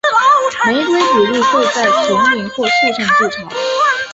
[0.65, 3.47] 玫瑰琵鹭会在丛林或树上筑巢。